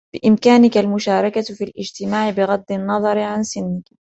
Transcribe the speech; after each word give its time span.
بإمكانك 0.13 0.77
المشاركة 0.77 1.41
في 1.41 1.63
الاجتماع 1.63 2.29
بغض 2.29 2.63
النظر 2.71 3.19
عن 3.19 3.43
سنك. 3.43 3.85